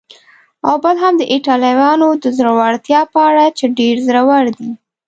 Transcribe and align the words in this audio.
او 0.67 0.75
بل 0.83 0.95
هم 1.03 1.13
د 1.17 1.23
ایټالویانو 1.33 2.07
د 2.23 2.25
زړورتیا 2.37 3.01
په 3.13 3.19
اړه 3.29 3.45
چې 3.57 3.65
ډېر 3.79 3.95
زړور 4.07 4.43
دي. 4.57 4.69